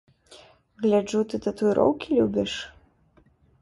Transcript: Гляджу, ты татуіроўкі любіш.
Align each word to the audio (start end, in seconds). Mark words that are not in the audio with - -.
Гляджу, 0.85 1.21
ты 1.33 1.43
татуіроўкі 1.45 2.09
любіш. 2.21 2.61